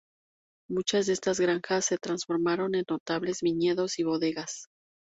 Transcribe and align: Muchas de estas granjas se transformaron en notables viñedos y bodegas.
Muchas 0.67 1.05
de 1.05 1.13
estas 1.13 1.39
granjas 1.39 1.85
se 1.85 1.99
transformaron 1.99 2.73
en 2.73 2.85
notables 2.89 3.41
viñedos 3.43 3.99
y 3.99 4.03
bodegas. 4.03 4.65